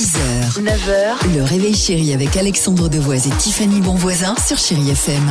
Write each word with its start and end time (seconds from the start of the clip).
6h, 0.00 0.62
9h, 0.62 1.36
le 1.36 1.42
réveil 1.42 1.74
chéri 1.74 2.14
avec 2.14 2.34
Alexandre 2.38 2.88
Devoise 2.88 3.26
et 3.26 3.30
Tiffany 3.32 3.82
Bonvoisin 3.82 4.34
sur 4.36 4.56
Chérie 4.56 4.88
FM. 4.88 5.22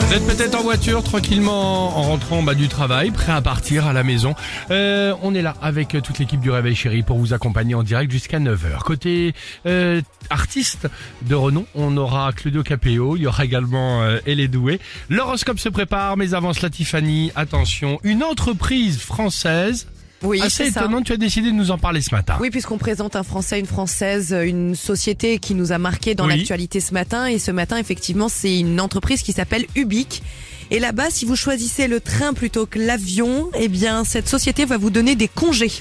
Vous 0.00 0.14
êtes 0.14 0.26
peut-être 0.26 0.54
en 0.58 0.62
voiture 0.62 1.02
tranquillement 1.02 1.98
en 1.98 2.02
rentrant 2.04 2.42
bah, 2.42 2.54
du 2.54 2.68
travail, 2.68 3.10
prêt 3.10 3.32
à 3.32 3.42
partir 3.42 3.86
à 3.86 3.92
la 3.92 4.04
maison. 4.04 4.34
Euh, 4.70 5.12
on 5.22 5.34
est 5.34 5.42
là 5.42 5.54
avec 5.60 5.88
toute 6.02 6.18
l'équipe 6.18 6.40
du 6.40 6.50
Réveil 6.50 6.74
Chéri 6.74 7.02
pour 7.02 7.18
vous 7.18 7.34
accompagner 7.34 7.74
en 7.74 7.82
direct 7.82 8.10
jusqu'à 8.10 8.40
9h. 8.40 8.78
Côté 8.82 9.34
euh, 9.66 10.00
artiste 10.30 10.88
de 11.28 11.34
renom, 11.34 11.66
on 11.74 11.94
aura 11.98 12.32
Claudio 12.32 12.62
Capéo, 12.62 13.16
il 13.16 13.24
y 13.24 13.26
aura 13.26 13.44
également 13.44 14.00
euh, 14.00 14.18
Elle 14.26 14.48
Doué. 14.48 14.80
L'horoscope 15.10 15.58
se 15.58 15.68
prépare, 15.68 16.16
mais 16.16 16.32
avant 16.32 16.54
cela 16.54 16.70
Tiffany, 16.70 17.32
attention, 17.36 18.00
une 18.02 18.24
entreprise 18.24 18.98
française 18.98 19.88
Oui, 20.24 20.40
assez 20.40 20.64
c'est 20.66 20.70
ça. 20.72 20.88
tu 21.04 21.12
as 21.12 21.16
décidé 21.16 21.50
de 21.50 21.54
nous 21.56 21.70
en 21.70 21.78
parler 21.78 22.00
ce 22.00 22.14
matin. 22.14 22.36
Oui, 22.40 22.50
puisqu'on 22.50 22.78
présente 22.78 23.16
un 23.16 23.22
Français, 23.22 23.60
une 23.60 23.66
Française, 23.66 24.34
une 24.44 24.74
société 24.74 25.38
qui 25.38 25.54
nous 25.54 25.72
a 25.72 25.78
marqué 25.78 26.14
dans 26.14 26.26
Oui. 26.26 26.36
l'actualité 26.36 26.80
ce 26.80 26.92
matin. 26.94 27.26
Et 27.26 27.38
ce 27.38 27.50
matin, 27.50 27.76
effectivement, 27.76 28.28
c'est 28.28 28.58
une 28.58 28.80
entreprise 28.80 29.22
qui 29.22 29.32
s'appelle 29.32 29.66
Ubique. 29.76 30.22
Et 30.70 30.78
là-bas, 30.80 31.10
si 31.10 31.24
vous 31.26 31.36
choisissez 31.36 31.88
le 31.88 32.00
train 32.00 32.32
plutôt 32.32 32.66
que 32.66 32.78
l'avion, 32.78 33.50
eh 33.58 33.68
bien, 33.68 34.04
cette 34.04 34.28
société 34.28 34.64
va 34.64 34.78
vous 34.78 34.90
donner 34.90 35.14
des 35.14 35.28
congés. 35.28 35.72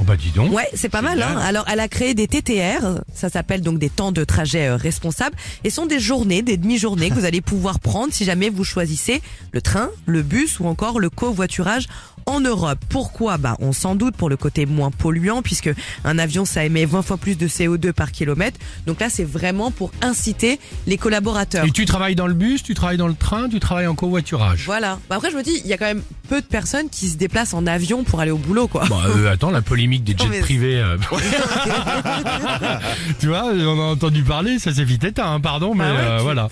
Oh 0.00 0.04
bah 0.04 0.16
dis 0.16 0.30
donc. 0.30 0.52
Ouais, 0.52 0.68
c'est 0.74 0.88
pas 0.88 1.02
mal. 1.02 1.20
Hein 1.22 1.38
Alors, 1.38 1.66
elle 1.70 1.80
a 1.80 1.88
créé 1.88 2.14
des 2.14 2.26
TTR, 2.26 3.02
ça 3.14 3.28
s'appelle 3.28 3.60
donc 3.60 3.78
des 3.78 3.90
temps 3.90 4.12
de 4.12 4.24
trajet 4.24 4.68
euh, 4.68 4.76
responsables, 4.76 5.36
et 5.64 5.70
sont 5.70 5.86
des 5.86 6.00
journées, 6.00 6.42
des 6.42 6.56
demi-journées 6.56 7.10
que 7.10 7.14
vous 7.14 7.24
allez 7.24 7.40
pouvoir 7.40 7.80
prendre 7.80 8.12
si 8.12 8.24
jamais 8.24 8.48
vous 8.48 8.64
choisissez 8.64 9.20
le 9.52 9.60
train, 9.60 9.90
le 10.06 10.22
bus 10.22 10.58
ou 10.60 10.66
encore 10.66 11.00
le 11.00 11.10
covoiturage 11.10 11.86
en 12.26 12.40
Europe. 12.40 12.78
Pourquoi? 12.88 13.38
Bah, 13.38 13.56
on 13.60 13.72
s'en 13.72 13.94
doute 13.94 14.16
pour 14.16 14.28
le 14.28 14.36
côté 14.36 14.66
moins 14.66 14.90
polluant, 14.90 15.42
puisque 15.42 15.70
un 16.04 16.18
avion 16.18 16.44
ça 16.44 16.64
émet 16.64 16.84
20 16.84 17.02
fois 17.02 17.16
plus 17.16 17.36
de 17.36 17.48
CO2 17.48 17.92
par 17.92 18.12
kilomètre. 18.12 18.58
Donc 18.86 19.00
là, 19.00 19.10
c'est 19.10 19.24
vraiment 19.24 19.70
pour 19.70 19.90
inciter 20.00 20.58
les 20.86 20.96
collaborateurs. 20.96 21.64
Et 21.64 21.70
tu 21.70 21.84
travailles 21.84 22.14
dans 22.14 22.26
le 22.26 22.34
bus, 22.34 22.62
tu 22.62 22.74
travailles 22.74 22.96
dans 22.96 23.08
le 23.08 23.14
train, 23.14 23.48
tu 23.48 23.60
travailles 23.60 23.86
en 23.86 23.94
covoiturage. 23.94 24.64
Voilà. 24.64 24.98
Bah, 25.08 25.16
après, 25.16 25.30
je 25.30 25.36
me 25.36 25.42
dis, 25.42 25.60
il 25.64 25.66
y 25.66 25.72
a 25.72 25.78
quand 25.78 25.86
même 25.86 26.02
peu 26.28 26.40
de 26.40 26.46
personnes 26.46 26.88
qui 26.88 27.08
se 27.08 27.16
déplacent 27.16 27.54
en 27.54 27.66
avion 27.66 28.04
pour 28.04 28.20
aller 28.20 28.30
au 28.30 28.38
boulot, 28.38 28.68
quoi. 28.68 28.84
Bah 28.88 29.02
euh, 29.08 29.32
attends, 29.32 29.50
la 29.50 29.62
polémique 29.62 29.89
des 29.98 30.16
jets 30.16 30.28
mais- 30.28 30.40
privés. 30.40 30.80
euh, 30.80 30.96
tu 33.20 33.28
vois, 33.28 33.44
on 33.52 33.80
a 33.80 33.92
entendu 33.92 34.22
parler, 34.22 34.58
ça 34.58 34.72
s'est 34.72 34.84
vite 34.84 35.04
éteint, 35.04 35.32
hein, 35.34 35.40
pardon, 35.40 35.74
mais 35.74 35.84
ouais, 35.84 35.90
euh, 35.98 36.18
voilà. 36.22 36.48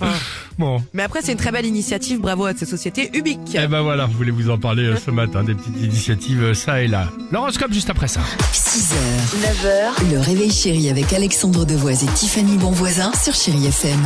Bon. 0.58 0.82
Mais 0.92 1.02
après, 1.04 1.20
c'est 1.22 1.32
une 1.32 1.38
très 1.38 1.52
belle 1.52 1.66
initiative. 1.66 2.20
Bravo 2.20 2.46
à 2.46 2.52
cette 2.54 2.68
société 2.68 3.10
Ubique. 3.16 3.38
Eh 3.54 3.66
ben 3.68 3.80
voilà, 3.82 4.08
je 4.10 4.16
voulais 4.16 4.32
vous 4.32 4.50
en 4.50 4.58
parler 4.58 4.84
euh, 4.84 4.96
ce 4.96 5.10
matin, 5.10 5.44
des 5.44 5.54
petites 5.54 5.80
initiatives 5.80 6.52
ça 6.54 6.82
et 6.82 6.88
là. 6.88 7.08
L'horoscope 7.30 7.72
juste 7.72 7.90
après 7.90 8.08
ça. 8.08 8.20
6h, 8.52 8.94
9h, 9.40 10.10
le 10.12 10.18
réveil 10.20 10.50
chéri 10.50 10.88
avec 10.90 11.12
Alexandre 11.12 11.64
Devoise 11.64 12.02
et 12.04 12.08
Tiffany 12.08 12.56
Bonvoisin 12.58 13.12
sur 13.22 13.34
Chérie 13.34 13.66
FM. 13.66 13.98